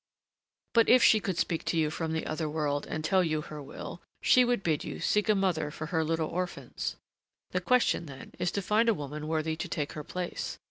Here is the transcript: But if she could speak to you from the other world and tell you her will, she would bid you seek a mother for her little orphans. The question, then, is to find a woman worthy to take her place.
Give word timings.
But 0.73 0.89
if 0.89 1.03
she 1.03 1.19
could 1.19 1.37
speak 1.37 1.63
to 1.65 1.77
you 1.77 1.91
from 1.91 2.11
the 2.11 2.25
other 2.25 2.49
world 2.49 2.87
and 2.87 3.03
tell 3.05 3.23
you 3.23 3.41
her 3.41 3.61
will, 3.61 4.01
she 4.19 4.43
would 4.43 4.63
bid 4.63 4.83
you 4.83 4.99
seek 4.99 5.29
a 5.29 5.35
mother 5.35 5.69
for 5.69 5.85
her 5.93 6.03
little 6.03 6.29
orphans. 6.29 6.95
The 7.51 7.61
question, 7.61 8.07
then, 8.07 8.31
is 8.39 8.49
to 8.53 8.63
find 8.63 8.89
a 8.89 8.95
woman 8.95 9.27
worthy 9.27 9.55
to 9.55 9.67
take 9.67 9.91
her 9.91 10.03
place. 10.03 10.57